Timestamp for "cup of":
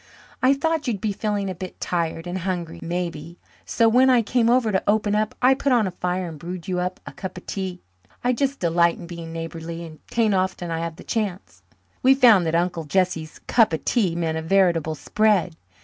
7.11-7.45, 13.45-13.85